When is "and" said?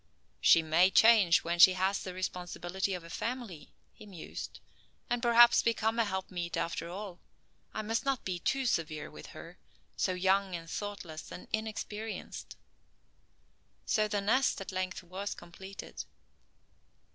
5.11-5.21, 10.55-10.67, 11.31-11.47